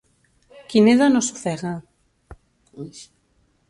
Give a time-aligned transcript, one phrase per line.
[0.71, 1.75] Qui neda no s'ofega.